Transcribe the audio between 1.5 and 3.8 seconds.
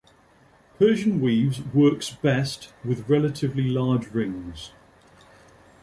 works best with relatively